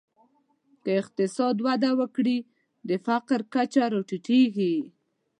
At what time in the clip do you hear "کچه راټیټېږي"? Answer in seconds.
3.53-4.75